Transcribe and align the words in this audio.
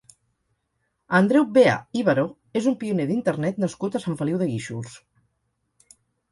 Andreu 1.19 1.45
Veà 1.57 1.75
i 1.99 2.01
Baró 2.07 2.25
és 2.61 2.71
un 2.73 2.79
pioner 2.85 3.07
d'Internet 3.13 3.63
nascut 3.67 4.01
a 4.01 4.05
Sant 4.09 4.21
Feliu 4.25 4.43
de 4.43 4.51
Guíxols. 4.55 4.99